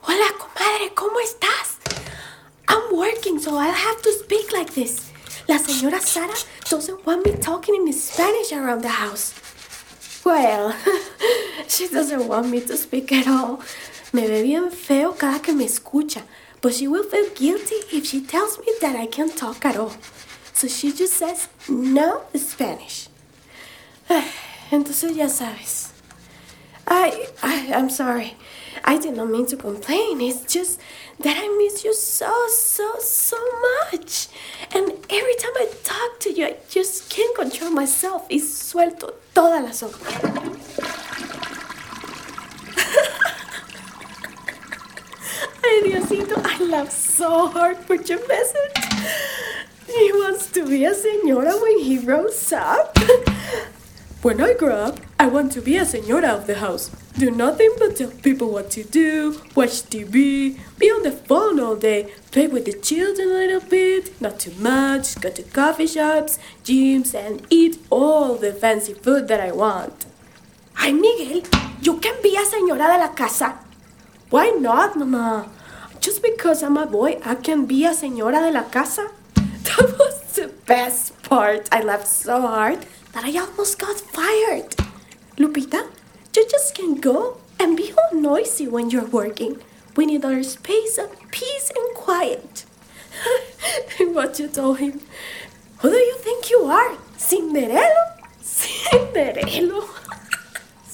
Hola, 0.00 0.32
comadre, 0.38 0.94
¿cómo 0.94 1.20
estás? 1.20 1.76
I'm 2.68 2.96
working, 2.96 3.38
so 3.38 3.58
I'll 3.58 3.70
have 3.70 4.00
to 4.00 4.12
speak 4.12 4.50
like 4.50 4.72
this. 4.72 5.12
La 5.46 5.58
señora 5.58 6.00
Sara 6.00 6.32
doesn't 6.70 7.04
want 7.04 7.26
me 7.26 7.32
talking 7.32 7.74
in 7.74 7.92
Spanish 7.92 8.50
around 8.50 8.80
the 8.80 8.88
house. 8.88 9.34
Well, 10.24 10.74
she 11.68 11.86
doesn't 11.88 12.26
want 12.26 12.48
me 12.48 12.62
to 12.62 12.78
speak 12.78 13.12
at 13.12 13.28
all. 13.28 13.60
Me 14.14 14.26
ve 14.26 14.42
bien 14.42 14.70
feo 14.70 15.12
cada 15.12 15.40
que 15.40 15.52
me 15.52 15.66
escucha, 15.66 16.22
but 16.62 16.72
she 16.72 16.88
will 16.88 17.04
feel 17.04 17.28
guilty 17.34 17.74
if 17.92 18.06
she 18.06 18.22
tells 18.22 18.58
me 18.58 18.72
that 18.80 18.96
I 18.96 19.04
can't 19.06 19.36
talk 19.36 19.66
at 19.66 19.76
all. 19.76 19.92
So 20.54 20.66
she 20.66 20.92
just 20.92 21.12
says 21.12 21.48
no 21.68 22.22
Spanish. 22.34 23.08
Entonces 24.70 25.14
ya 25.14 25.26
sabes. 25.28 25.85
I, 27.06 27.28
I, 27.42 27.72
I'm 27.74 27.88
sorry. 27.88 28.34
I 28.84 28.98
did 28.98 29.16
not 29.16 29.28
mean 29.30 29.46
to 29.46 29.56
complain. 29.56 30.20
It's 30.20 30.52
just 30.52 30.80
that 31.20 31.36
I 31.38 31.48
miss 31.56 31.84
you 31.84 31.94
so, 31.94 32.32
so, 32.48 32.98
so 32.98 33.36
much. 33.92 34.26
And 34.72 34.90
every 35.08 35.36
time 35.36 35.52
I 35.56 35.68
talk 35.84 36.18
to 36.20 36.32
you, 36.32 36.46
I 36.46 36.56
just 36.68 37.08
can't 37.08 37.34
control 37.36 37.70
myself 37.70 38.26
y 38.28 38.38
suelto 38.38 39.14
toda 39.34 39.60
la 39.62 39.70
sopa. 39.70 39.96
Ay, 45.64 45.82
Diosito, 45.84 46.36
I 46.44 46.58
laughed 46.64 46.92
so 46.92 47.46
hard 47.48 47.76
for 47.78 47.94
your 47.94 48.26
message. 48.26 48.84
He 49.86 50.12
wants 50.12 50.50
to 50.52 50.66
be 50.66 50.84
a 50.84 50.92
señora 50.92 51.60
when 51.62 51.78
he 51.78 51.98
grows 51.98 52.52
up. 52.52 52.98
When 54.26 54.40
I 54.40 54.54
grow 54.54 54.74
up, 54.74 54.98
I 55.20 55.28
want 55.28 55.52
to 55.52 55.60
be 55.60 55.76
a 55.76 55.82
señora 55.82 56.34
of 56.34 56.48
the 56.48 56.56
house. 56.56 56.90
Do 57.16 57.30
nothing 57.30 57.70
but 57.78 57.94
tell 57.94 58.10
people 58.10 58.50
what 58.50 58.72
to 58.72 58.82
do, 58.82 59.40
watch 59.54 59.86
TV, 59.86 60.58
be 60.78 60.86
on 60.90 61.04
the 61.04 61.12
phone 61.12 61.60
all 61.60 61.76
day, 61.76 62.12
play 62.32 62.48
with 62.48 62.64
the 62.64 62.72
children 62.72 63.28
a 63.28 63.34
little 63.34 63.60
bit, 63.60 64.20
not 64.20 64.40
too 64.40 64.50
much, 64.58 65.14
go 65.20 65.30
to 65.30 65.44
coffee 65.44 65.86
shops, 65.86 66.40
gyms, 66.64 67.14
and 67.14 67.46
eat 67.50 67.78
all 67.88 68.34
the 68.34 68.52
fancy 68.52 68.94
food 68.94 69.28
that 69.28 69.40
I 69.40 69.52
want. 69.52 70.06
Ay, 70.76 70.90
Miguel, 70.90 71.42
you 71.80 72.00
can 72.00 72.20
be 72.20 72.34
a 72.34 72.44
señora 72.44 72.88
de 72.94 72.98
la 72.98 73.14
casa. 73.14 73.60
Why 74.30 74.50
not, 74.58 74.96
Mama? 74.98 75.48
Just 76.00 76.20
because 76.20 76.64
I'm 76.64 76.76
a 76.76 76.86
boy, 76.86 77.20
I 77.24 77.36
can 77.36 77.64
be 77.64 77.84
a 77.84 77.90
señora 77.90 78.42
de 78.42 78.50
la 78.50 78.64
casa? 78.64 79.06
That 79.36 79.96
was 79.96 80.34
the 80.34 80.48
best 80.66 81.22
part. 81.22 81.68
I 81.70 81.80
laughed 81.82 82.08
so 82.08 82.40
hard 82.40 82.86
that 83.16 83.24
I 83.24 83.38
almost 83.40 83.78
got 83.78 83.98
fired. 83.98 84.76
Lupita, 85.38 85.88
you 86.36 86.46
just 86.50 86.74
can't 86.74 87.00
go 87.00 87.38
and 87.58 87.74
be 87.74 87.90
all 87.96 88.20
noisy 88.20 88.68
when 88.68 88.90
you're 88.90 89.08
working. 89.08 89.56
We 89.96 90.04
need 90.04 90.22
our 90.22 90.42
space 90.42 90.98
of 90.98 91.08
peace 91.30 91.72
and 91.74 91.96
quiet. 91.96 92.66
what 94.12 94.38
you 94.38 94.48
told 94.48 94.80
him? 94.80 95.00
Who 95.78 95.88
do 95.88 95.96
you 95.96 96.16
think 96.18 96.50
you 96.50 96.64
are? 96.64 96.92
Cinderello? 97.16 98.04
Cinderello? 98.42 99.80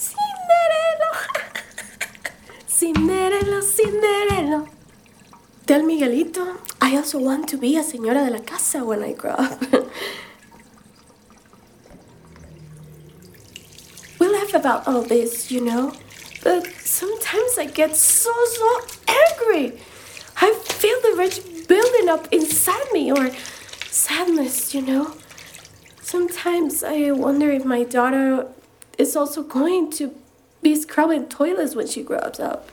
Cinderello? 0.06 1.10
Cinderello, 2.78 3.60
Cinderello. 3.62 4.68
Tell 5.66 5.82
Miguelito, 5.82 6.56
I 6.80 6.96
also 6.96 7.18
want 7.18 7.48
to 7.48 7.56
be 7.58 7.76
a 7.76 7.82
señora 7.82 8.24
de 8.24 8.30
la 8.30 8.44
casa 8.44 8.84
when 8.84 9.02
I 9.02 9.12
grow 9.12 9.32
up. 9.32 9.60
we 14.22 14.28
about 14.54 14.86
all 14.86 15.02
this, 15.02 15.50
you 15.50 15.60
know, 15.60 15.94
but 16.42 16.66
sometimes 16.80 17.58
I 17.58 17.66
get 17.66 17.96
so, 17.96 18.32
so 18.46 18.80
angry. 19.08 19.78
I 20.36 20.54
feel 20.54 21.00
the 21.02 21.16
rage 21.16 21.40
building 21.68 22.08
up 22.08 22.26
inside 22.32 22.92
me, 22.92 23.12
or 23.12 23.30
sadness, 23.86 24.74
you 24.74 24.82
know. 24.82 25.14
Sometimes 26.00 26.82
I 26.82 27.10
wonder 27.12 27.50
if 27.50 27.64
my 27.64 27.84
daughter 27.84 28.48
is 28.98 29.16
also 29.16 29.42
going 29.42 29.90
to 29.92 30.14
be 30.62 30.76
scrubbing 30.76 31.28
toilets 31.28 31.74
when 31.74 31.86
she 31.86 32.02
grows 32.02 32.38
up. 32.40 32.70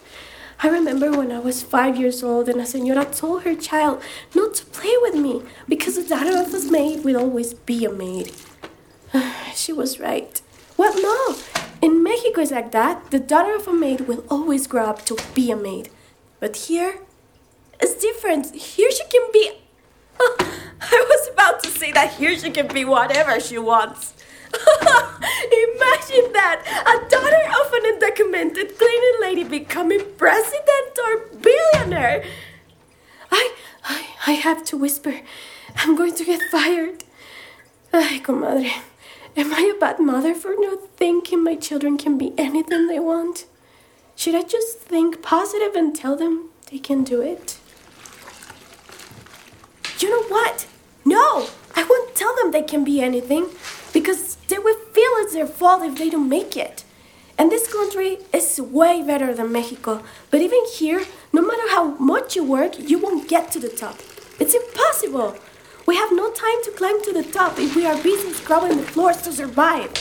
I 0.61 0.67
remember 0.67 1.11
when 1.11 1.31
I 1.31 1.39
was 1.39 1.63
five 1.63 1.95
years 1.95 2.21
old 2.21 2.49
and 2.49 2.59
a 2.59 2.63
señora 2.63 3.17
told 3.17 3.43
her 3.43 3.55
child 3.55 4.01
not 4.35 4.55
to 4.55 4.65
play 4.65 4.93
with 5.01 5.15
me 5.15 5.41
because 5.69 5.95
the 5.95 6.03
daughter 6.03 6.37
of 6.37 6.53
a 6.53 6.71
maid 6.71 7.05
will 7.05 7.15
always 7.15 7.53
be 7.53 7.85
a 7.85 7.91
maid. 7.91 8.33
she 9.55 9.71
was 9.71 9.99
right. 10.01 10.41
Well, 10.75 10.93
no. 11.01 11.58
In 11.81 12.03
Mexico, 12.03 12.41
it's 12.41 12.51
like 12.51 12.71
that. 12.71 13.09
The 13.09 13.19
daughter 13.19 13.55
of 13.55 13.67
a 13.67 13.73
maid 13.73 14.01
will 14.01 14.25
always 14.29 14.67
grow 14.67 14.85
up 14.85 15.05
to 15.05 15.17
be 15.33 15.49
a 15.49 15.55
maid. 15.55 15.89
But 16.39 16.55
here, 16.67 16.99
it's 17.79 17.95
different. 17.95 18.53
Here 18.53 18.91
she 18.91 19.05
can 19.05 19.27
be. 19.31 19.51
I 20.19 21.05
was 21.09 21.29
about 21.33 21.63
to 21.63 21.69
say 21.69 21.91
that 21.93 22.13
here 22.15 22.37
she 22.37 22.51
can 22.51 22.67
be 22.67 22.83
whatever 22.83 23.39
she 23.39 23.57
wants. 23.57 24.13
Imagine 24.53 26.33
that 26.33 26.59
a 26.65 27.09
daughter 27.09 27.43
of 27.59 27.73
an 27.73 27.83
undocumented 27.93 28.77
cleaning 28.77 29.17
lady 29.21 29.43
becoming 29.43 30.01
president 30.17 30.99
or 31.05 31.37
billionaire. 31.37 32.25
I, 33.31 33.53
I, 33.85 34.07
I 34.27 34.31
have 34.31 34.65
to 34.65 34.77
whisper. 34.77 35.21
I'm 35.77 35.95
going 35.95 36.15
to 36.15 36.25
get 36.25 36.41
fired. 36.51 37.03
Ay, 37.93 38.19
comadre. 38.23 38.73
Am 39.37 39.53
I 39.53 39.71
a 39.75 39.79
bad 39.79 39.99
mother 39.99 40.33
for 40.33 40.55
not 40.57 40.89
thinking 40.97 41.43
my 41.43 41.55
children 41.55 41.97
can 41.97 42.17
be 42.17 42.33
anything 42.37 42.87
they 42.87 42.99
want? 42.99 43.45
Should 44.15 44.35
I 44.35 44.43
just 44.43 44.79
think 44.79 45.21
positive 45.21 45.75
and 45.75 45.95
tell 45.95 46.15
them 46.15 46.49
they 46.71 46.79
can 46.79 47.03
do 47.03 47.21
it? 47.21 47.57
You 49.99 50.09
know 50.09 50.23
what? 50.23 50.67
No! 51.05 51.47
I 51.75 51.83
won't 51.83 52.15
tell 52.15 52.35
them 52.35 52.51
they 52.51 52.63
can 52.63 52.83
be 52.83 53.01
anything 53.01 53.49
because 53.93 54.35
they 54.47 54.57
will 54.57 54.77
feel 54.93 55.11
it's 55.17 55.33
their 55.33 55.47
fault 55.47 55.83
if 55.83 55.97
they 55.97 56.09
don't 56.09 56.27
make 56.27 56.57
it. 56.57 56.83
And 57.37 57.51
this 57.51 57.71
country 57.71 58.17
is 58.33 58.59
way 58.59 59.01
better 59.01 59.33
than 59.33 59.51
Mexico. 59.51 60.03
But 60.31 60.41
even 60.41 60.59
here, 60.75 61.05
no 61.31 61.41
matter 61.41 61.69
how 61.69 61.95
much 61.97 62.35
you 62.35 62.43
work, 62.43 62.77
you 62.77 62.99
won't 62.99 63.29
get 63.29 63.51
to 63.51 63.59
the 63.59 63.69
top. 63.69 63.97
It's 64.39 64.53
impossible. 64.53 65.37
We 65.85 65.95
have 65.95 66.11
no 66.11 66.31
time 66.31 66.63
to 66.63 66.71
climb 66.71 67.01
to 67.03 67.13
the 67.13 67.23
top 67.23 67.59
if 67.59 67.75
we 67.75 67.85
are 67.85 68.01
busy 68.01 68.33
scrubbing 68.33 68.77
the 68.77 68.83
floors 68.83 69.21
to 69.23 69.31
survive. 69.31 69.91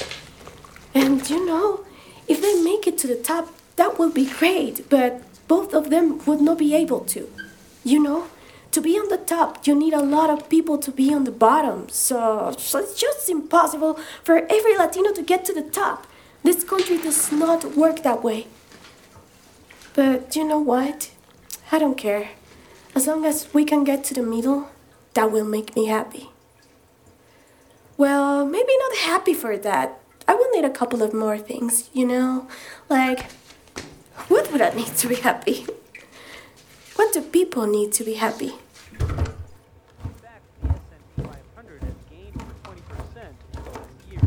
And 0.95 1.29
you 1.29 1.45
know, 1.47 1.85
if 2.27 2.43
they 2.43 2.63
make 2.63 2.87
it 2.87 2.99
to 2.99 3.07
the 3.07 3.17
top, 3.17 3.49
that 3.77 3.99
would 3.99 4.15
be 4.15 4.27
great, 4.27 4.89
but 4.91 5.23
both 5.49 5.73
of 5.73 5.91
them 5.91 6.25
would 6.27 6.41
not 6.41 6.59
be 6.59 6.75
able 6.75 7.01
to. 7.01 7.33
You 7.85 8.03
know, 8.03 8.29
to 8.73 8.81
be 8.81 8.99
on 8.99 9.09
the 9.09 9.17
top, 9.17 9.67
you 9.67 9.75
need 9.75 9.95
a 9.95 10.03
lot 10.03 10.31
of 10.31 10.49
people 10.49 10.79
to 10.79 10.91
be 10.91 11.13
on 11.13 11.25
the 11.25 11.31
bottom. 11.31 11.89
So, 11.89 12.55
so 12.59 12.79
it's 12.81 13.01
just 13.01 13.31
impossible 13.31 13.99
for 14.23 14.47
every 14.51 14.77
Latino 14.77 15.13
to 15.13 15.23
get 15.23 15.45
to 15.47 15.55
the 15.55 15.63
top. 15.63 16.07
This 16.43 16.65
country 16.65 16.99
does 16.99 17.33
not 17.33 17.77
work 17.77 18.03
that 18.03 18.23
way. 18.23 18.47
But 19.95 20.37
you 20.37 20.45
know 20.45 20.59
what? 20.59 21.11
I 21.73 21.79
don't 21.79 21.97
care. 21.97 22.31
As 22.95 23.07
long 23.07 23.25
as 23.25 23.53
we 23.53 23.65
can 23.65 23.85
get 23.85 24.05
to 24.05 24.15
the 24.15 24.23
middle, 24.23 24.69
that 25.19 25.33
will 25.33 25.45
make 25.45 25.75
me 25.75 25.87
happy. 25.87 26.31
Well, 27.97 28.47
maybe 28.47 28.73
not 28.79 28.99
happy 28.99 29.35
for 29.35 29.57
that. 29.57 29.99
I 30.29 30.35
will 30.37 30.49
need 30.53 30.65
a 30.65 30.71
couple 30.71 31.03
of 31.03 31.13
more 31.13 31.37
things, 31.37 31.91
you 31.93 32.07
know? 32.07 32.47
Like, 32.89 33.33
what 34.29 34.53
would 34.53 34.63
I 34.63 34.71
need 34.75 34.97
to 34.99 35.09
be 35.09 35.17
happy? 35.17 35.67
What 36.95 37.13
do 37.13 37.21
people 37.21 37.67
need 37.67 37.91
to 37.95 38.05
be 38.05 38.15
happy? 38.15 38.53
fact, 40.23 40.45
the 40.63 40.69
S&P 40.69 41.23
500 41.25 41.83
has 41.83 41.95
gained 42.09 42.35
20% 42.63 43.35
over 43.67 43.73
last 43.75 43.99
year. 44.09 44.21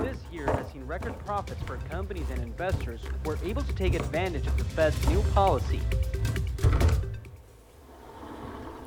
This 0.00 0.18
year 0.32 0.46
has 0.46 0.66
seen 0.72 0.86
record 0.86 1.18
profits 1.26 1.62
for 1.64 1.76
companies 1.90 2.30
and 2.30 2.42
investors 2.42 3.02
who 3.22 3.32
are 3.32 3.38
able 3.44 3.64
to 3.64 3.74
take 3.74 3.92
advantage 3.92 4.46
of 4.46 4.56
the 4.56 4.64
Fed's 4.64 4.96
new 5.08 5.20
policy. 5.34 5.82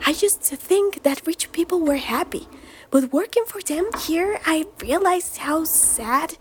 I 0.07 0.11
used 0.11 0.43
to 0.43 0.55
think 0.55 1.01
that 1.01 1.25
rich 1.25 1.51
people 1.51 1.81
were 1.81 1.95
happy, 1.95 2.47
but 2.91 3.11
working 3.11 3.43
for 3.47 3.59
them 3.59 3.89
here, 4.05 4.39
I 4.45 4.67
realized 4.79 5.37
how 5.37 5.63
sad, 5.63 6.37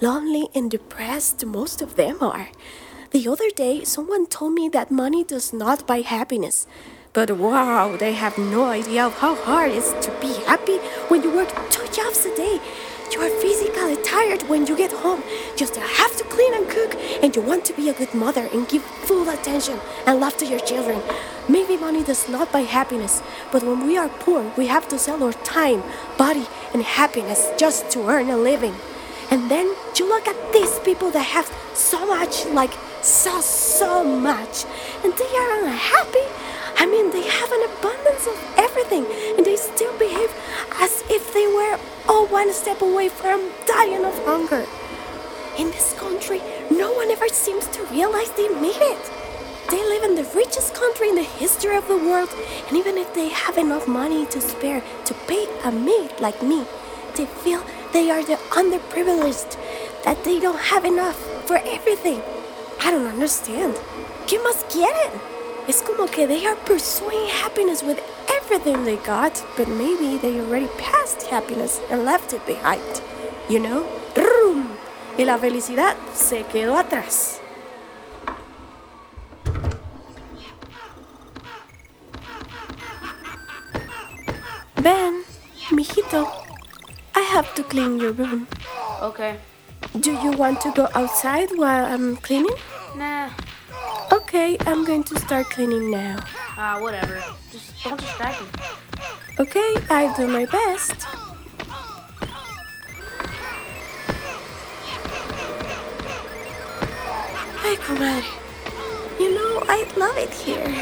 lonely, 0.00 0.48
and 0.54 0.70
depressed 0.70 1.44
most 1.44 1.82
of 1.82 1.96
them 1.96 2.18
are. 2.20 2.50
The 3.10 3.26
other 3.26 3.50
day, 3.50 3.82
someone 3.82 4.26
told 4.26 4.52
me 4.52 4.68
that 4.68 4.92
money 4.92 5.24
does 5.24 5.52
not 5.52 5.84
buy 5.84 6.02
happiness. 6.02 6.68
But 7.12 7.32
wow, 7.32 7.96
they 7.96 8.12
have 8.12 8.38
no 8.38 8.66
idea 8.66 9.06
of 9.06 9.18
how 9.18 9.34
hard 9.34 9.72
it 9.72 9.78
is 9.78 9.94
to 10.06 10.12
be 10.20 10.34
happy 10.46 10.76
when 11.08 11.24
you 11.24 11.32
work 11.34 11.50
two 11.70 11.88
jobs 11.88 12.24
a 12.24 12.36
day. 12.36 12.60
You 13.10 13.20
are 13.22 13.40
tired 14.18 14.42
when 14.48 14.66
you 14.66 14.76
get 14.76 14.92
home. 15.04 15.22
Just 15.56 15.76
have 15.76 16.16
to 16.16 16.24
clean 16.24 16.52
and 16.54 16.68
cook, 16.68 16.92
and 17.22 17.34
you 17.36 17.42
want 17.42 17.64
to 17.66 17.72
be 17.80 17.88
a 17.88 17.98
good 18.00 18.12
mother 18.14 18.48
and 18.52 18.68
give 18.68 18.82
full 19.08 19.28
attention 19.28 19.78
and 20.06 20.20
love 20.20 20.36
to 20.38 20.46
your 20.46 20.62
children. 20.70 21.00
Maybe 21.48 21.76
money 21.76 22.02
does 22.02 22.28
not 22.28 22.52
buy 22.52 22.64
happiness, 22.78 23.22
but 23.52 23.62
when 23.62 23.86
we 23.86 23.96
are 23.96 24.08
poor, 24.26 24.42
we 24.56 24.66
have 24.66 24.86
to 24.88 24.98
sell 24.98 25.22
our 25.22 25.36
time, 25.58 25.82
body, 26.24 26.46
and 26.72 26.82
happiness 26.82 27.40
just 27.56 27.90
to 27.92 28.08
earn 28.08 28.28
a 28.30 28.36
living. 28.36 28.74
And 29.30 29.50
then 29.50 29.66
you 29.96 30.08
look 30.08 30.26
at 30.26 30.52
these 30.52 30.78
people 30.80 31.10
that 31.12 31.28
have 31.36 31.48
so 31.74 32.00
much, 32.06 32.46
like 32.46 32.74
so, 33.02 33.40
so 33.40 34.02
much, 34.02 34.64
and 35.04 35.12
they 35.20 35.32
are 35.42 35.52
unhappy. 35.62 36.26
I 36.78 36.86
mean, 36.86 37.10
they 37.10 37.26
have 37.26 37.50
an 37.50 37.64
abundance 37.70 38.26
of 38.26 38.54
everything, 38.56 39.04
and 39.36 39.44
they 39.44 39.56
still 39.56 39.96
behave 39.98 40.32
as 40.80 41.02
if 41.10 41.34
they 41.34 41.46
were 41.46 41.78
all 42.08 42.26
one 42.28 42.52
step 42.52 42.80
away 42.82 43.08
from 43.08 43.50
dying 43.66 44.04
of 44.04 44.14
hunger. 44.24 44.64
In 45.58 45.72
this 45.72 45.92
country, 45.98 46.40
no 46.70 46.92
one 46.92 47.10
ever 47.10 47.28
seems 47.28 47.66
to 47.68 47.84
realize 47.86 48.30
they 48.30 48.48
made 48.48 48.78
it. 48.78 49.10
They 49.70 49.82
live 49.82 50.04
in 50.04 50.14
the 50.14 50.30
richest 50.34 50.72
country 50.74 51.08
in 51.08 51.16
the 51.16 51.24
history 51.24 51.76
of 51.76 51.88
the 51.88 51.98
world, 51.98 52.30
and 52.68 52.76
even 52.76 52.96
if 52.96 53.12
they 53.12 53.28
have 53.28 53.58
enough 53.58 53.88
money 53.88 54.24
to 54.26 54.40
spare 54.40 54.82
to 55.04 55.14
pay 55.26 55.46
a 55.64 55.72
maid 55.72 56.12
like 56.20 56.42
me, 56.42 56.64
they 57.16 57.26
feel 57.26 57.62
they 57.92 58.08
are 58.10 58.22
the 58.22 58.36
underprivileged, 58.54 59.58
that 60.04 60.22
they 60.22 60.38
don't 60.38 60.60
have 60.60 60.84
enough 60.84 61.18
for 61.46 61.56
everything. 61.56 62.22
I 62.80 62.92
don't 62.92 63.06
understand. 63.06 63.74
You 64.30 64.42
must 64.44 64.70
get 64.72 64.94
it. 65.06 65.37
It's 65.68 65.82
como 65.82 66.06
que 66.06 66.26
they 66.26 66.46
are 66.46 66.56
pursuing 66.64 67.28
happiness 67.28 67.82
with 67.82 68.00
everything 68.30 68.84
they 68.84 68.96
got, 68.96 69.44
but 69.54 69.68
maybe 69.68 70.16
they 70.16 70.40
already 70.40 70.68
passed 70.78 71.24
happiness 71.24 71.78
and 71.90 72.06
left 72.06 72.32
it 72.32 72.40
behind. 72.46 73.02
You 73.50 73.60
know? 73.60 73.86
Rum. 74.16 74.78
Y 75.18 75.24
la 75.24 75.36
felicidad 75.36 75.94
se 76.14 76.44
quedó 76.44 76.78
atrás. 76.78 77.40
Ben, 84.82 85.22
mijito, 85.70 86.26
I 87.14 87.20
have 87.20 87.54
to 87.56 87.62
clean 87.62 88.00
your 88.00 88.12
room. 88.12 88.46
Okay. 89.02 89.36
Do 90.00 90.12
you 90.12 90.30
want 90.30 90.62
to 90.62 90.72
go 90.72 90.88
outside 90.94 91.50
while 91.58 91.84
I'm 91.84 92.16
cleaning? 92.16 92.56
Nah. 92.96 93.28
Okay, 94.10 94.56
I'm 94.60 94.84
going 94.84 95.04
to 95.04 95.18
start 95.18 95.50
cleaning 95.50 95.90
now. 95.90 96.18
Ah, 96.56 96.78
whatever. 96.80 97.22
Just 97.52 97.84
don't 97.84 98.00
distract 98.00 98.40
me. 98.40 98.48
Okay, 99.38 99.74
I'll 99.90 100.14
do 100.16 100.26
my 100.26 100.46
best. 100.46 101.04
Hey, 107.62 107.76
comadre. 107.76 108.24
You 109.20 109.34
know, 109.34 109.62
I 109.68 109.84
love 109.96 110.16
it 110.16 110.30
here. 110.30 110.74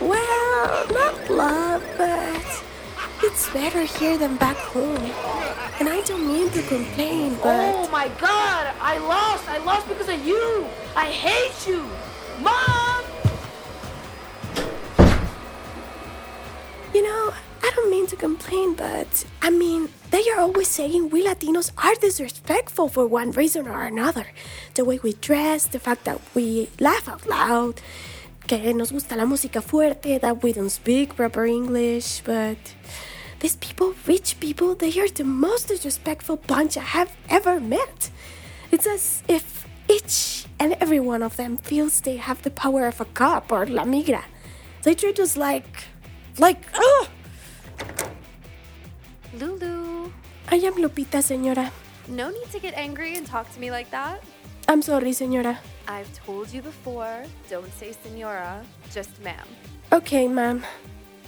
Well, 0.00 0.86
not 0.92 1.30
love, 1.30 1.82
but 1.96 2.62
it's 3.22 3.48
better 3.50 3.84
here 3.84 4.18
than 4.18 4.36
back 4.36 4.56
home. 4.56 5.10
And 5.80 5.88
I 5.88 6.02
don't 6.04 6.26
mean 6.26 6.50
to 6.50 6.62
complain, 6.62 7.36
but. 7.42 7.74
Oh 7.74 7.88
my 7.90 8.08
god! 8.20 8.74
I 8.80 8.98
lost! 8.98 9.48
I 9.48 9.58
lost 9.58 9.88
because 9.88 10.08
of 10.08 10.26
you! 10.26 10.66
I 10.94 11.06
hate 11.06 11.66
you! 11.66 11.88
Mom! 12.40 13.04
You 16.92 17.02
know, 17.02 17.32
I 17.62 17.70
don't 17.74 17.90
mean 17.90 18.06
to 18.08 18.16
complain, 18.16 18.74
but 18.74 19.24
I 19.42 19.50
mean, 19.50 19.88
they 20.10 20.28
are 20.30 20.40
always 20.40 20.68
saying 20.68 21.10
we 21.10 21.24
Latinos 21.24 21.70
are 21.78 21.94
disrespectful 21.94 22.88
for 22.88 23.06
one 23.06 23.30
reason 23.32 23.66
or 23.68 23.82
another. 23.82 24.26
The 24.74 24.84
way 24.84 24.98
we 25.02 25.14
dress, 25.14 25.66
the 25.66 25.78
fact 25.78 26.04
that 26.04 26.20
we 26.34 26.70
laugh 26.80 27.08
out 27.08 27.26
loud, 27.26 27.80
que 28.46 28.72
nos 28.74 28.92
gusta 28.92 29.16
la 29.16 29.24
música 29.24 29.62
fuerte, 29.62 30.20
that 30.20 30.42
we 30.42 30.52
don't 30.52 30.70
speak 30.70 31.16
proper 31.16 31.46
English, 31.46 32.20
but 32.24 32.58
these 33.40 33.56
people, 33.56 33.94
rich 34.06 34.38
people, 34.40 34.74
they 34.74 34.98
are 35.00 35.08
the 35.08 35.24
most 35.24 35.68
disrespectful 35.68 36.36
bunch 36.36 36.76
I 36.76 36.82
have 36.82 37.16
ever 37.28 37.60
met. 37.60 38.10
It's 38.70 38.86
as 38.86 39.22
if 39.28 39.66
each 39.94 40.46
and 40.58 40.76
every 40.80 41.00
one 41.00 41.22
of 41.22 41.36
them 41.36 41.56
feels 41.56 42.00
they 42.00 42.16
have 42.16 42.42
the 42.42 42.50
power 42.50 42.86
of 42.86 43.00
a 43.00 43.04
cop 43.04 43.52
or 43.52 43.66
la 43.66 43.84
migra. 43.84 44.22
They 44.82 44.94
treat 44.94 45.18
us 45.20 45.36
like, 45.36 45.84
like, 46.38 46.62
ugh! 46.74 47.08
Lulu, 49.38 50.10
I 50.50 50.56
am 50.56 50.74
Lupita, 50.74 51.22
señora. 51.22 51.70
no 52.08 52.30
need 52.30 52.50
to 52.52 52.60
get 52.60 52.74
angry 52.74 53.16
and 53.16 53.26
talk 53.26 53.50
to 53.54 53.60
me 53.60 53.70
like 53.70 53.90
that. 53.90 54.22
I'm 54.68 54.82
sorry, 54.82 55.10
señora. 55.12 55.56
I've 55.88 56.10
told 56.14 56.50
you 56.52 56.62
before, 56.62 57.24
don't 57.50 57.72
say 57.74 57.92
senora, 57.92 58.64
just 58.92 59.20
ma'am. 59.22 59.46
Okay, 59.92 60.28
ma'am. 60.28 60.64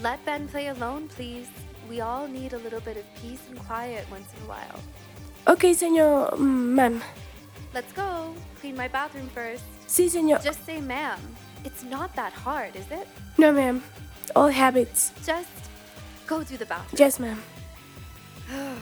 Let 0.02 0.24
Ben 0.24 0.48
play 0.48 0.68
alone, 0.68 1.08
please. 1.08 1.48
We 1.90 2.00
all 2.00 2.26
need 2.26 2.52
a 2.52 2.58
little 2.58 2.80
bit 2.80 2.96
of 2.96 3.04
peace 3.20 3.42
and 3.48 3.58
quiet 3.66 4.06
once 4.10 4.28
in 4.36 4.42
a 4.44 4.48
while. 4.48 4.80
Okay, 5.46 5.72
señor, 5.74 6.30
mm, 6.34 6.74
ma'am. 6.74 7.02
Let's 7.76 7.92
go. 7.92 8.32
Clean 8.58 8.74
my 8.74 8.88
bathroom 8.88 9.28
first. 9.34 9.62
Sí, 9.86 10.08
señor. 10.08 10.42
Just 10.42 10.64
say 10.64 10.80
ma'am. 10.80 11.20
It's 11.62 11.84
not 11.84 12.16
that 12.16 12.32
hard, 12.32 12.74
is 12.74 12.90
it? 12.90 13.06
No, 13.36 13.52
ma'am. 13.52 13.82
All 14.34 14.48
habits. 14.48 15.12
Just 15.26 15.50
go 16.26 16.42
do 16.42 16.56
the 16.56 16.64
bathroom. 16.64 16.98
Yes, 16.98 17.20
ma'am. 17.20 17.42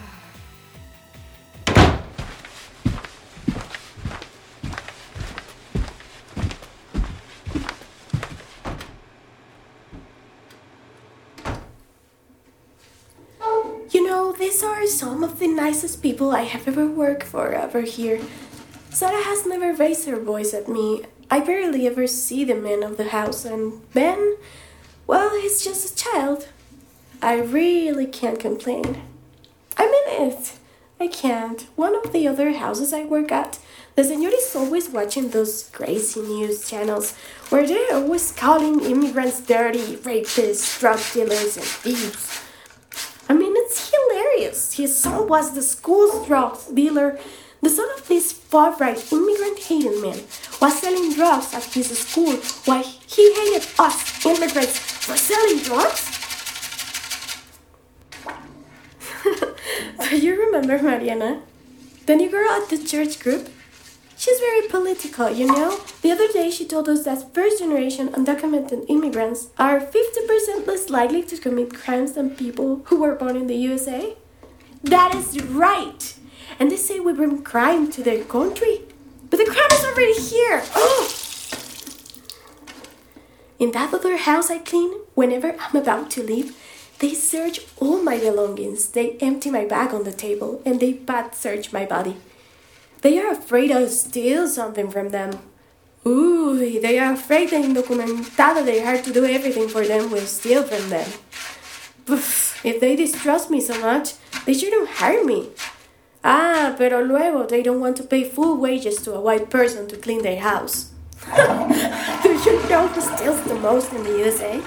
You 13.91 14.06
know, 14.08 14.32
these 14.32 14.62
are 14.62 14.87
some 14.87 15.23
of 15.23 15.38
the 15.38 15.46
nicest 15.46 16.02
people 16.02 16.31
I 16.32 16.43
have 16.43 16.67
ever 16.67 16.87
worked 16.87 17.25
for 17.25 17.55
over 17.55 17.82
here. 17.82 18.20
Sarah 18.94 19.25
has 19.25 19.44
never 19.44 19.73
raised 19.73 20.06
her 20.06 20.20
voice 20.20 20.55
at 20.55 20.69
me. 20.69 21.02
I 21.29 21.41
barely 21.41 21.85
ever 21.88 22.06
see 22.06 22.44
the 22.44 22.55
man 22.55 22.85
of 22.85 22.96
the 22.96 23.08
house, 23.08 23.44
and 23.44 23.93
Ben, 23.93 24.37
well, 25.08 25.31
he's 25.41 25.64
just 25.64 25.91
a 25.91 25.96
child. 25.96 26.46
I 27.20 27.41
really 27.41 28.06
can't 28.06 28.38
complain. 28.38 29.02
I 29.76 29.87
mean 29.91 30.31
it. 30.31 30.52
I 31.00 31.08
can't. 31.08 31.67
One 31.75 31.96
of 31.96 32.12
the 32.12 32.29
other 32.29 32.52
houses 32.52 32.93
I 32.93 33.02
work 33.05 33.32
at, 33.32 33.58
the 33.96 34.05
senor 34.05 34.31
is 34.32 34.55
always 34.55 34.88
watching 34.88 35.31
those 35.31 35.69
crazy 35.70 36.20
news 36.20 36.70
channels 36.70 37.17
where 37.49 37.67
they're 37.67 37.96
always 37.96 38.31
calling 38.31 38.81
immigrants 38.81 39.41
dirty, 39.41 39.96
rapists, 39.96 40.79
drug 40.79 41.00
dealers, 41.12 41.56
and 41.56 41.67
thieves. 41.67 42.43
I 43.29 43.35
mean, 43.35 43.55
it's 43.56 43.91
hilarious. 43.91 44.75
His 44.75 44.96
son 44.96 45.26
was 45.26 45.52
the 45.52 45.62
school's 45.62 46.29
drug 46.29 46.61
dealer. 46.73 47.19
The 47.64 47.70
son 47.70 47.88
of 47.96 48.06
this 48.08 48.31
far 48.31 48.76
right 48.76 49.00
immigrant 49.11 49.58
hating 49.58 50.02
man 50.02 50.20
was 50.61 50.78
selling 50.81 51.14
drugs 51.14 51.55
at 51.55 51.64
his 51.64 51.99
school 51.99 52.37
while 52.66 52.84
he 52.84 53.32
hated 53.32 53.67
us 53.79 54.27
immigrants 54.27 54.79
for 54.79 55.17
selling 55.17 55.60
drugs? 55.60 56.03
Do 60.10 60.17
you 60.27 60.39
remember 60.39 60.77
Mariana? 60.82 61.41
The 62.05 62.17
new 62.17 62.29
girl 62.29 62.50
at 62.50 62.69
the 62.69 62.77
church 62.77 63.19
group? 63.19 63.48
She's 64.19 64.39
very 64.41 64.69
political, 64.69 65.31
you 65.31 65.46
know? 65.46 65.81
The 66.03 66.12
other 66.12 66.29
day 66.29 66.50
she 66.50 66.67
told 66.67 66.86
us 66.91 67.05
that 67.06 67.32
first 67.32 67.60
generation 67.60 68.10
undocumented 68.10 68.84
immigrants 68.91 69.48
are 69.58 69.81
50% 69.81 70.67
less 70.67 70.91
likely 70.91 71.22
to 71.22 71.39
commit 71.39 71.72
crimes 71.72 72.12
than 72.12 72.36
people 72.36 72.82
who 72.84 73.00
were 73.00 73.15
born 73.15 73.36
in 73.36 73.46
the 73.46 73.56
USA. 73.56 74.19
That 74.82 75.15
is 75.15 75.43
right! 75.44 76.15
And 76.58 76.70
they 76.70 76.77
say 76.77 77.01
we 77.01 77.13
bring 77.13 77.43
crime 77.43 77.91
to 77.93 78.03
their 78.03 78.24
country. 78.24 78.82
But 79.31 79.39
the 79.39 79.46
crime 79.46 79.72
is 79.72 79.84
already 79.84 80.20
here! 80.20 80.63
Ugh. 80.74 81.10
In 83.58 83.72
that 83.72 83.94
other 83.94 84.17
house 84.17 84.51
I 84.51 84.58
clean, 84.58 84.93
whenever 85.15 85.56
I'm 85.58 85.77
about 85.77 86.10
to 86.13 86.22
leave, 86.22 86.56
they 86.98 87.15
search 87.15 87.60
all 87.79 88.03
my 88.03 88.19
belongings. 88.19 88.89
They 88.89 89.17
empty 89.20 89.51
my 89.51 89.65
bag 89.65 89.94
on 89.94 90.05
the 90.05 90.13
table 90.13 90.63
and 90.65 90.81
they 90.81 90.94
pat 90.94 91.34
search 91.34 91.72
my 91.72 91.84
body. 91.84 92.17
They 93.03 93.19
are 93.19 93.32
afraid 93.32 93.70
I'll 93.70 93.89
steal 93.89 94.48
something 94.48 94.91
from 94.91 95.10
them. 95.10 95.39
Ooh, 96.06 96.56
they 96.58 96.98
are 96.98 97.15
afraid 97.15 97.51
the 97.51 97.56
indocumentada 97.56 98.65
they 98.65 98.84
hired 98.84 99.05
to 99.05 99.13
do 99.13 99.24
everything 99.24 99.69
for 99.69 99.86
them 99.86 100.10
will 100.10 100.27
steal 100.27 100.63
from 100.63 100.91
them. 100.91 101.10
Oof, 102.10 102.65
if 102.65 102.81
they 102.81 102.94
distrust 102.96 103.51
me 103.51 103.60
so 103.60 103.79
much, 103.81 104.15
they 104.44 104.55
shouldn't 104.55 104.89
hire 104.89 105.24
me. 105.24 105.51
Ah, 106.26 106.74
pero 106.78 107.02
luego 107.02 107.46
they 107.46 107.62
don't 107.62 107.81
want 107.81 107.98
to 107.98 108.02
pay 108.02 108.24
full 108.24 108.56
wages 108.56 108.96
to 109.02 109.12
a 109.12 109.20
white 109.20 109.50
person 109.50 109.86
to 109.88 109.96
clean 109.96 110.22
their 110.22 110.40
house. 110.40 110.90
do 112.22 112.32
you 112.32 112.69
know 112.69 112.88
who 112.88 113.00
steals 113.02 113.43
the 113.43 113.54
most 113.54 113.93
in 113.93 114.02
the 114.02 114.19
USA? 114.20 114.62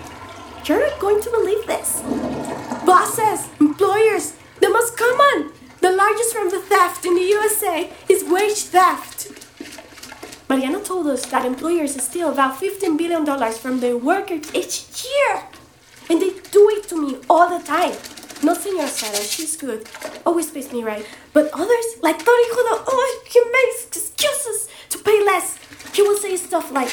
You're 0.66 0.88
not 0.88 1.00
going 1.00 1.20
to 1.22 1.32
believe 1.32 1.66
this. 1.66 2.04
Bosses, 2.86 3.50
employers, 3.60 4.34
the 4.62 4.70
most 4.70 4.96
common, 4.96 5.52
the 5.82 5.92
largest 5.92 6.36
from 6.36 6.50
the 6.50 6.60
theft 6.60 7.06
in 7.06 7.16
the 7.16 7.22
USA 7.22 7.90
is 8.08 8.24
wage 8.24 8.64
theft. 8.64 9.32
Mariana 10.50 10.80
told 10.80 11.08
us 11.08 11.26
that 11.26 11.44
employers 11.44 12.00
steal 12.02 12.32
about 12.32 12.60
$15 12.60 12.98
billion 12.98 13.26
from 13.54 13.80
their 13.80 13.98
workers 13.98 14.54
each 14.54 15.06
year. 15.06 15.44
And 16.10 16.22
they 16.22 16.30
do 16.52 16.70
it 16.70 16.88
to 16.90 17.02
me 17.02 17.18
all 17.28 17.50
the 17.50 17.66
time. 17.66 17.96
No, 18.44 18.54
Senora 18.54 18.88
Sara, 18.88 19.24
she's 19.24 19.58
good. 19.58 19.90
Always 20.26 20.52
pays 20.52 20.72
me 20.72 20.84
right. 20.84 21.06
But 21.34 21.50
others, 21.54 21.86
like 22.02 22.20
Judo, 22.20 22.84
oh, 22.88 23.22
he 23.26 23.40
makes 23.40 23.88
excuses 23.88 24.70
to 24.90 25.00
pay 25.00 25.24
less. 25.26 25.58
He 25.94 26.02
will 26.04 26.18
say 26.18 26.38
stuff 26.38 26.72
like, 26.72 26.92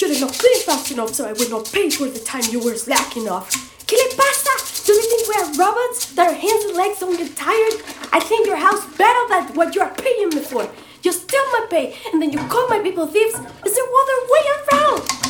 You 0.00 0.08
did 0.08 0.20
not 0.20 0.32
clean 0.32 0.60
fast 0.62 0.90
enough, 0.90 1.14
so 1.14 1.28
I 1.28 1.32
will 1.32 1.48
not 1.48 1.70
pay 1.72 1.90
for 1.90 2.08
the 2.08 2.18
time 2.18 2.42
you 2.50 2.58
were 2.58 2.74
slacking 2.74 3.28
off. 3.28 3.50
¿Qué 3.86 3.96
le 3.96 4.16
pasa? 4.16 4.84
Do 4.84 4.92
you 4.92 5.02
think 5.02 5.28
we 5.28 5.34
are 5.42 5.66
robots 5.66 6.12
that 6.14 6.26
our 6.26 6.34
hands 6.34 6.64
and 6.64 6.76
legs 6.76 6.98
don't 6.98 7.16
get 7.16 7.36
tired? 7.36 7.74
I 8.12 8.18
think 8.18 8.46
your 8.46 8.56
house 8.56 8.84
better 8.96 9.28
than 9.28 9.54
what 9.54 9.74
you 9.76 9.80
are 9.82 9.94
paying 9.94 10.30
me 10.30 10.40
for. 10.40 10.68
You 11.02 11.12
steal 11.12 11.44
my 11.52 11.66
pay, 11.70 11.94
and 12.12 12.20
then 12.20 12.32
you 12.32 12.38
call 12.48 12.68
my 12.68 12.80
people 12.80 13.06
thieves. 13.06 13.34
Is 13.34 13.74
there 13.76 13.84
other 14.02 14.18
way 14.28 14.44
around? 14.58 15.21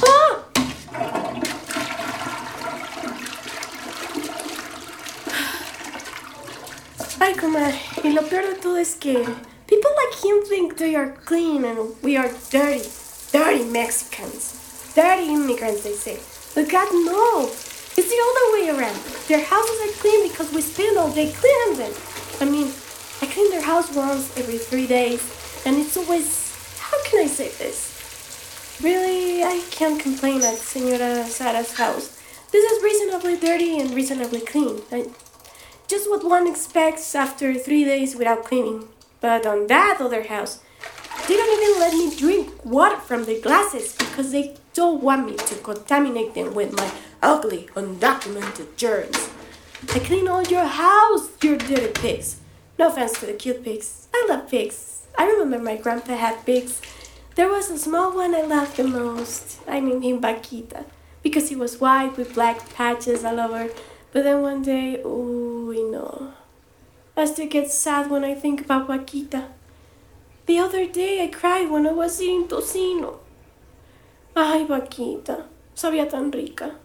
Ay, 7.22 7.34
comadre, 7.34 7.78
y 8.02 8.08
lo 8.10 8.22
peor 8.22 8.48
de 8.48 8.54
todo 8.56 8.78
es 8.78 8.96
que 8.96 9.14
people 9.68 9.90
like 9.94 10.24
him 10.24 10.42
think 10.42 10.76
they 10.76 10.96
are 10.96 11.12
clean 11.24 11.64
and 11.64 11.78
we 12.02 12.16
are 12.16 12.28
dirty. 12.50 12.82
Dirty 13.30 13.62
Mexicans. 13.62 14.92
Dirty 14.96 15.32
immigrants, 15.32 15.84
they 15.84 15.92
say. 15.92 16.18
But 16.56 16.68
God, 16.68 16.88
no. 16.92 17.44
It's 17.96 18.10
the 18.10 18.22
other 18.28 18.46
way 18.54 18.76
around. 18.76 18.96
Their 19.28 19.44
houses 19.44 19.80
are 19.86 20.00
clean 20.00 20.30
because 20.30 20.52
we 20.52 20.62
spend 20.62 20.98
all 20.98 21.12
day 21.12 21.30
cleaning 21.30 21.78
them. 21.78 21.92
I 22.40 22.44
mean, 22.44 22.72
I 23.20 23.26
clean 23.26 23.52
their 23.52 23.62
house 23.62 23.94
once 23.94 24.36
every 24.36 24.58
three 24.58 24.88
days, 24.88 25.22
and 25.64 25.76
it's 25.76 25.96
always. 25.96 26.50
How 26.80 26.98
can 27.04 27.20
I 27.22 27.28
say 27.28 27.50
this? 27.50 28.80
Really, 28.82 29.44
I 29.44 29.62
can't 29.70 30.00
complain 30.00 30.42
at 30.42 30.56
Senora 30.56 31.24
Sara's 31.26 31.72
house. 31.74 32.18
This 32.50 32.64
is 32.64 32.82
reasonably 32.82 33.36
dirty 33.36 33.78
and 33.78 33.94
reasonably 33.94 34.40
clean. 34.40 34.82
I, 34.90 35.06
just 35.92 36.08
what 36.08 36.24
one 36.24 36.46
expects 36.46 37.14
after 37.14 37.52
three 37.52 37.84
days 37.84 38.16
without 38.16 38.44
cleaning. 38.44 38.88
But 39.20 39.44
on 39.44 39.66
that 39.66 39.98
other 40.00 40.22
house, 40.22 40.60
they 41.28 41.36
don't 41.36 41.52
even 41.60 41.80
let 41.80 41.92
me 41.92 42.16
drink 42.16 42.64
water 42.64 42.96
from 42.96 43.24
their 43.24 43.42
glasses 43.42 43.94
because 43.96 44.32
they 44.32 44.56
don't 44.72 45.02
want 45.02 45.26
me 45.26 45.36
to 45.36 45.54
contaminate 45.56 46.32
them 46.32 46.54
with 46.54 46.74
my 46.74 46.90
ugly, 47.20 47.68
undocumented 47.76 48.74
germs. 48.76 49.28
I 49.94 49.98
clean 49.98 50.28
all 50.28 50.42
your 50.44 50.64
house, 50.64 51.28
you 51.42 51.58
dirty 51.58 51.92
pigs. 51.92 52.40
No 52.78 52.88
offense 52.88 53.20
to 53.20 53.26
the 53.26 53.34
cute 53.34 53.62
pigs. 53.62 54.08
I 54.14 54.24
love 54.30 54.48
pigs. 54.48 55.02
I 55.18 55.26
remember 55.26 55.58
my 55.58 55.76
grandpa 55.76 56.16
had 56.16 56.46
pigs. 56.46 56.80
There 57.34 57.50
was 57.50 57.70
a 57.70 57.76
small 57.76 58.16
one 58.16 58.34
I 58.34 58.40
loved 58.40 58.78
the 58.78 58.84
most. 58.84 59.58
I 59.68 59.80
named 59.80 60.04
him 60.04 60.22
Vaquita 60.22 60.86
because 61.22 61.50
he 61.50 61.56
was 61.56 61.82
white 61.82 62.16
with 62.16 62.32
black 62.32 62.72
patches 62.72 63.26
all 63.26 63.38
over. 63.38 63.68
But 64.12 64.24
then 64.24 64.42
one 64.42 64.62
day, 64.62 65.00
oh, 65.02 65.61
you 65.72 65.90
know. 65.90 66.32
I 67.16 67.24
still 67.26 67.48
get 67.48 67.70
sad 67.70 68.10
when 68.10 68.24
I 68.24 68.34
think 68.34 68.60
about 68.60 68.88
Vaquita. 68.88 69.48
The 70.46 70.58
other 70.58 70.86
day 70.86 71.22
I 71.22 71.28
cried 71.28 71.70
when 71.70 71.86
I 71.86 71.92
was 71.92 72.20
eating 72.20 72.48
tocino. 72.48 73.18
Ay, 74.34 74.64
Vaquita, 74.68 75.44
sabía 75.74 76.08
tan 76.10 76.30
rica. 76.30 76.76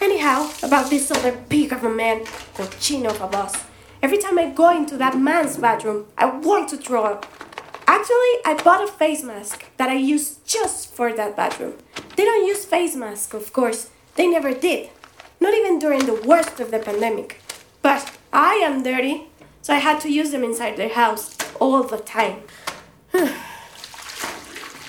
Anyhow, 0.00 0.48
about 0.62 0.88
this 0.88 1.10
other 1.10 1.32
pig 1.48 1.72
of 1.72 1.84
a 1.84 1.90
man, 1.90 2.24
cochino 2.54 3.10
of 3.10 3.20
a 3.20 3.26
boss. 3.26 3.54
Every 4.02 4.18
time 4.18 4.38
I 4.38 4.50
go 4.50 4.70
into 4.76 4.96
that 4.96 5.18
man's 5.18 5.56
bathroom, 5.56 6.06
I 6.16 6.26
want 6.26 6.68
to 6.70 6.76
throw 6.76 7.04
up. 7.04 7.26
Actually, 7.86 8.34
I 8.44 8.60
bought 8.64 8.82
a 8.82 8.86
face 8.86 9.22
mask 9.22 9.64
that 9.76 9.90
I 9.90 9.94
use 9.94 10.38
just 10.44 10.94
for 10.94 11.12
that 11.12 11.36
bathroom. 11.36 11.74
They 12.16 12.24
don't 12.24 12.46
use 12.46 12.64
face 12.64 12.96
masks, 12.96 13.34
of 13.34 13.52
course. 13.52 13.90
They 14.14 14.28
never 14.28 14.52
did. 14.52 14.90
Not 15.40 15.54
even 15.54 15.78
during 15.78 16.06
the 16.06 16.22
worst 16.26 16.60
of 16.60 16.70
the 16.70 16.78
pandemic. 16.78 17.40
But 17.80 18.16
I 18.32 18.54
am 18.56 18.82
dirty, 18.82 19.28
so 19.62 19.74
I 19.74 19.78
had 19.78 20.00
to 20.02 20.12
use 20.12 20.30
them 20.30 20.44
inside 20.44 20.76
their 20.76 20.94
house 20.94 21.36
all 21.60 21.82
the 21.82 21.98
time. 21.98 22.42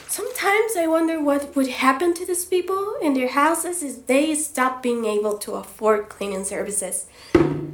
Sometimes 0.07 0.75
I 0.77 0.87
wonder 0.87 1.19
what 1.19 1.55
would 1.55 1.69
happen 1.69 2.13
to 2.13 2.25
these 2.25 2.45
people 2.45 2.95
in 3.01 3.13
their 3.13 3.29
houses 3.29 3.81
if 3.81 4.05
they 4.05 4.35
stopped 4.35 4.83
being 4.83 5.05
able 5.05 5.37
to 5.39 5.53
afford 5.53 6.09
cleaning 6.09 6.43
services. 6.43 7.07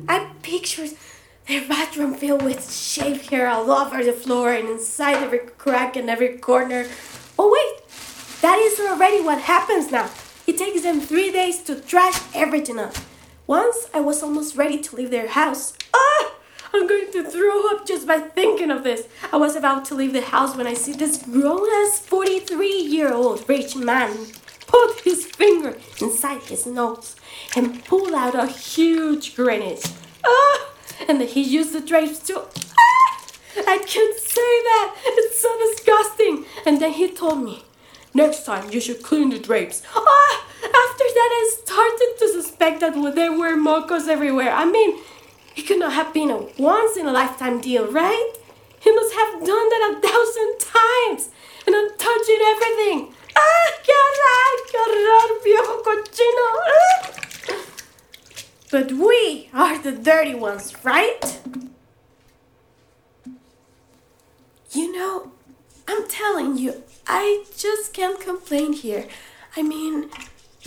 I 0.07 0.31
picture 0.41 0.87
their 1.47 1.67
bathroom 1.67 2.13
filled 2.13 2.43
with 2.43 2.71
shaved 2.71 3.29
hair 3.29 3.49
all 3.49 3.69
over 3.71 4.03
the 4.03 4.13
floor 4.13 4.53
and 4.53 4.69
inside 4.69 5.17
every 5.17 5.39
crack 5.39 5.95
and 5.95 6.09
every 6.09 6.37
corner. 6.37 6.85
Oh, 7.37 7.51
wait! 7.51 7.87
That 8.41 8.57
is 8.59 8.79
already 8.79 9.21
what 9.21 9.41
happens 9.41 9.91
now. 9.91 10.09
It 10.49 10.57
takes 10.57 10.81
them 10.81 10.99
three 10.99 11.31
days 11.31 11.61
to 11.65 11.75
trash 11.75 12.19
everything 12.33 12.79
up. 12.79 12.95
Once 13.45 13.85
I 13.93 13.99
was 13.99 14.23
almost 14.23 14.55
ready 14.55 14.79
to 14.79 14.95
leave 14.95 15.11
their 15.11 15.27
house. 15.27 15.73
Ah! 15.93 16.33
I'm 16.73 16.87
going 16.87 17.11
to 17.11 17.23
throw 17.23 17.69
up 17.69 17.85
just 17.85 18.07
by 18.07 18.17
thinking 18.17 18.71
of 18.71 18.83
this. 18.83 19.07
I 19.31 19.37
was 19.37 19.55
about 19.55 19.85
to 19.85 19.93
leave 19.93 20.13
the 20.13 20.21
house 20.21 20.55
when 20.55 20.65
I 20.65 20.73
see 20.73 20.93
this 20.93 21.21
grown 21.21 21.69
ass 21.83 21.99
43 21.99 22.67
year 22.67 23.13
old 23.13 23.47
rich 23.47 23.75
man 23.75 24.25
put 24.65 25.01
his 25.01 25.27
finger 25.27 25.77
inside 26.01 26.41
his 26.41 26.65
nose 26.65 27.15
and 27.55 27.85
pull 27.85 28.15
out 28.15 28.33
a 28.33 28.47
huge 28.47 29.35
grenade. 29.35 29.83
Ah! 30.25 30.71
And 31.07 31.21
then 31.21 31.27
he 31.27 31.43
used 31.43 31.73
the 31.73 31.79
drapes 31.79 32.17
to. 32.21 32.39
Ah! 32.39 33.27
I 33.67 33.77
can't 33.77 34.17
say 34.17 34.51
that. 34.69 34.95
It's 35.05 35.41
so 35.43 35.51
disgusting. 35.69 36.45
And 36.65 36.81
then 36.81 36.93
he 36.93 37.07
told 37.11 37.43
me, 37.43 37.65
next 38.13 38.45
time 38.45 38.69
you 38.71 38.79
should 38.79 39.01
clean 39.03 39.29
the 39.29 39.39
drapes. 39.39 39.81
Ah! 39.95 40.45
After 40.61 41.05
that, 41.17 41.31
I 41.39 41.51
started 41.63 42.15
to 42.19 42.27
suspect 42.29 42.79
that 42.81 42.93
there 43.15 43.31
were 43.31 43.55
mocos 43.55 44.07
everywhere. 44.07 44.51
I 44.51 44.65
mean, 44.65 44.99
it 45.55 45.63
could 45.63 45.79
not 45.79 45.93
have 45.93 46.13
been 46.13 46.29
a 46.29 46.37
once 46.57 46.97
in 46.97 47.05
a 47.05 47.11
lifetime 47.11 47.61
deal, 47.61 47.85
right? 47.91 48.33
He 48.79 48.91
must 48.91 49.13
have 49.13 49.45
done 49.45 49.69
that 49.69 49.91
a 49.91 50.07
thousand 50.07 50.59
times. 50.59 51.29
And 51.65 51.75
I'm 51.75 51.89
touching 51.97 52.39
everything. 52.53 53.13
¡Ah! 53.35 53.71
¡Qué 53.83 53.93
horror! 54.03 54.53
¡Qué 54.69 54.77
horror, 54.85 55.41
viejo 55.43 55.83
cochino! 55.83 56.47
Ah! 56.67 57.19
But 58.71 58.91
we 58.91 59.49
are 59.53 59.77
the 59.79 59.91
dirty 59.91 60.35
ones, 60.35 60.73
right? 60.83 61.39
You 64.71 64.93
know, 64.93 65.31
I'm 65.87 66.07
telling 66.07 66.57
you, 66.57 66.83
I 67.11 67.43
just 67.57 67.91
can't 67.91 68.19
complain 68.21 68.73
here. 68.73 69.07
I 69.57 69.63
mean, 69.63 70.11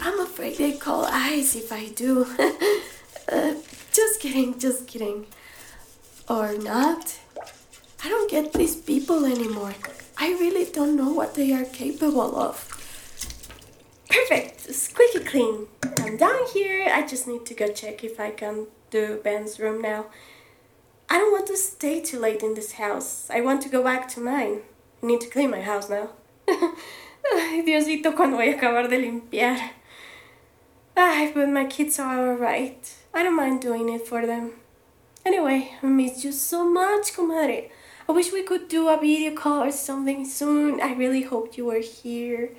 I'm 0.03 0.19
afraid 0.19 0.59
they 0.59 0.73
call 0.73 1.05
ICE 1.05 1.55
if 1.55 1.71
I 1.71 1.91
do. 1.91 2.27
uh, 3.33 3.55
just 3.93 4.21
kidding, 4.21 4.59
just 4.59 4.89
kidding. 4.89 5.27
Or 6.29 6.59
not. 6.59 7.21
I 8.03 8.09
don't 8.09 8.29
get 8.29 8.55
these 8.55 8.75
people 8.75 9.25
anymore. 9.25 9.75
I 10.19 10.31
really 10.31 10.65
don't 10.65 10.97
know 10.97 11.13
what 11.13 11.37
they 11.37 11.53
are 11.53 11.65
capable 11.65 12.37
of. 12.37 12.57
Perfect, 14.11 14.75
squeaky 14.75 15.21
clean. 15.21 15.69
I'm 15.99 16.17
down 16.17 16.41
here. 16.53 16.91
I 16.93 17.07
just 17.07 17.29
need 17.29 17.47
to 17.47 17.55
go 17.55 17.69
check 17.73 18.03
if 18.03 18.19
I 18.19 18.33
can 18.33 18.67
do 18.91 19.21
Ben's 19.23 19.61
room 19.61 19.81
now. 19.81 20.07
I 21.09 21.19
don't 21.19 21.31
want 21.31 21.47
to 21.47 21.57
stay 21.57 22.01
too 22.01 22.19
late 22.19 22.43
in 22.43 22.55
this 22.55 22.73
house. 22.73 23.31
I 23.31 23.43
want 23.43 23.63
to 23.63 23.69
go 23.69 23.85
back 23.85 24.09
to 24.09 24.21
mine. 24.21 24.63
I 25.01 25.07
need 25.07 25.21
to 25.21 25.31
clean 25.31 25.53
my 25.53 25.63
house 25.63 25.89
now. 25.89 26.11
Ay, 26.49 27.63
Diosito, 27.63 28.15
cuando 28.15 28.37
voy 28.37 28.49
a 28.49 28.57
acabar 28.57 28.89
de 28.89 28.99
limpiar. 28.99 29.59
Ay, 30.97 31.33
but 31.35 31.49
my 31.49 31.67
kids 31.67 31.99
are 31.99 32.31
alright. 32.31 32.95
I 33.15 33.23
don't 33.23 33.37
mind 33.37 33.63
doing 33.63 33.89
it 33.89 34.07
for 34.07 34.27
them. 34.27 34.53
Anyway, 35.25 35.71
I 35.83 35.87
miss 35.87 36.25
you 36.25 36.33
so 36.33 36.65
much, 36.65 37.15
comadre. 37.15 37.71
I 38.09 38.13
wish 38.13 38.33
we 38.33 38.43
could 38.43 38.69
do 38.69 38.89
a 38.89 38.99
video 38.99 39.35
call 39.35 39.63
or 39.63 39.73
something 39.73 40.25
soon. 40.25 40.81
I 40.81 40.93
really 40.95 41.23
hoped 41.23 41.57
you 41.57 41.67
were 41.67 41.81
here. 41.81 42.51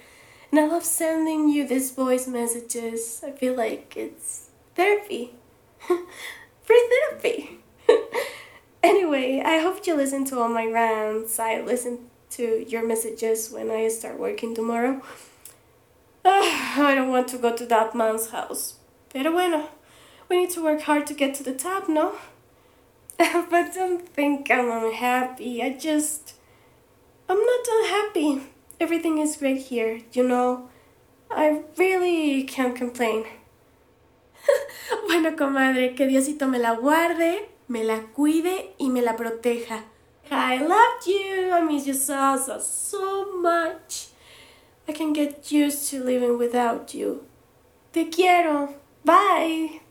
And 0.49 0.59
I 0.59 0.67
love 0.67 0.85
sending 0.85 1.49
you 1.49 1.67
these 1.67 1.91
voice 1.91 2.27
messages. 2.27 3.21
I 3.25 3.31
feel 3.31 3.55
like 3.55 3.93
it's 3.97 4.49
therapy. 4.75 5.35
Free 6.63 6.89
therapy. 6.89 7.59
anyway, 8.83 9.41
I 9.45 9.59
hope 9.59 9.85
you 9.85 9.95
listen 9.95 10.23
to 10.25 10.39
all 10.39 10.49
my 10.49 10.65
rants. 10.65 11.39
I 11.39 11.61
listen 11.61 12.09
to 12.37 12.65
your 12.67 12.85
messages 12.85 13.51
when 13.51 13.69
I 13.69 13.87
start 13.89 14.19
working 14.19 14.55
tomorrow. 14.55 15.01
Ah, 16.25 16.81
I 16.89 16.95
don't 16.95 17.09
want 17.09 17.27
to 17.29 17.37
go 17.37 17.55
to 17.55 17.65
that 17.65 17.95
man's 17.95 18.29
house. 18.29 18.75
Pero 19.13 19.31
bueno, 19.31 19.69
we 20.29 20.37
need 20.37 20.49
to 20.51 20.63
work 20.63 20.81
hard 20.81 21.05
to 21.07 21.13
get 21.13 21.35
to 21.35 21.43
the 21.43 21.53
top, 21.53 21.87
no? 21.87 22.13
but 23.17 23.73
don't 23.73 24.07
think 24.09 24.49
I'm 24.49 24.71
unhappy. 24.71 25.61
I 25.61 25.77
just. 25.77 26.33
I'm 27.29 27.39
not 27.39 27.65
unhappy. 27.67 28.41
Everything 28.79 29.19
is 29.19 29.37
great 29.37 29.61
here, 29.61 30.01
you 30.11 30.27
know. 30.27 30.69
I 31.29 31.61
really 31.77 32.43
can't 32.43 32.75
complain. 32.75 33.25
bueno, 35.07 35.35
comadre, 35.35 35.95
que 35.95 36.05
Diosito 36.05 36.47
me 36.49 36.59
la 36.59 36.75
guarde, 36.75 37.49
me 37.67 37.83
la 37.83 38.01
cuide 38.13 38.73
y 38.79 38.89
me 38.89 39.01
la 39.01 39.15
proteja. 39.15 39.83
I 40.33 40.57
loved 40.57 41.07
you. 41.07 41.51
I 41.51 41.61
miss 41.61 41.87
you 41.87 41.93
so, 41.93 42.37
so, 42.37 42.59
so 42.59 43.37
much. 43.37 44.07
I 44.87 44.91
can 44.91 45.13
get 45.13 45.51
used 45.51 45.89
to 45.89 46.03
living 46.03 46.37
without 46.37 46.93
you. 46.93 47.25
Te 47.93 48.05
quiero. 48.05 48.75
Bye. 49.05 49.82